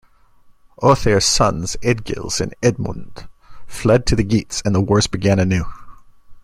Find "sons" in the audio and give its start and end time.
1.25-1.77